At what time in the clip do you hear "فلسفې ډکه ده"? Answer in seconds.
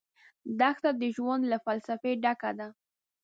1.65-2.67